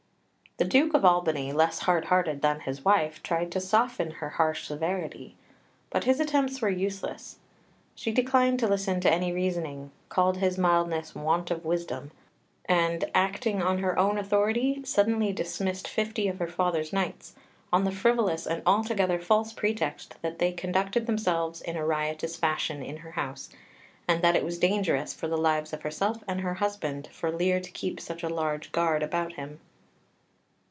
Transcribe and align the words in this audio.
The 0.57 0.65
Duke 0.67 0.93
of 0.93 1.03
Albany, 1.03 1.51
less 1.51 1.79
hard 1.79 2.05
hearted 2.05 2.43
than 2.43 2.59
his 2.59 2.85
wife, 2.85 3.23
tried 3.23 3.51
to 3.51 3.59
soften 3.59 4.11
her 4.11 4.29
harsh 4.29 4.67
severity, 4.67 5.35
but 5.89 6.03
his 6.03 6.19
attempts 6.19 6.61
were 6.61 6.69
useless. 6.69 7.39
She 7.95 8.11
declined 8.11 8.59
to 8.59 8.67
listen 8.67 8.99
to 8.99 9.11
any 9.11 9.31
reasoning, 9.31 9.89
called 10.09 10.37
his 10.37 10.59
mildness 10.59 11.15
"want 11.15 11.49
of 11.49 11.65
wisdom," 11.65 12.11
and, 12.65 13.05
acting 13.15 13.59
on 13.63 13.79
her 13.79 13.97
own 13.97 14.19
authority, 14.19 14.83
suddenly 14.85 15.33
dismissed 15.33 15.87
fifty 15.87 16.27
of 16.27 16.37
her 16.37 16.47
father's 16.49 16.93
knights, 16.93 17.33
on 17.73 17.83
the 17.83 17.91
frivolous 17.91 18.45
and 18.45 18.61
altogether 18.67 19.17
false 19.17 19.53
pretext 19.53 20.21
that 20.21 20.37
they 20.37 20.51
conducted 20.51 21.07
themselves 21.07 21.61
in 21.63 21.75
a 21.75 21.83
riotous 21.83 22.35
fashion 22.35 22.83
in 22.83 22.97
her 22.97 23.13
house, 23.13 23.49
and 24.07 24.21
that 24.21 24.35
it 24.35 24.45
was 24.45 24.59
dangerous 24.59 25.11
for 25.11 25.27
the 25.27 25.37
lives 25.39 25.73
of 25.73 25.81
herself 25.81 26.23
and 26.27 26.41
her 26.41 26.55
husband 26.55 27.09
for 27.11 27.31
Lear 27.31 27.59
to 27.59 27.71
keep 27.71 27.99
such 27.99 28.21
a 28.21 28.29
large 28.29 28.71
guard 28.71 29.01
about 29.01 29.33
him. 29.33 29.59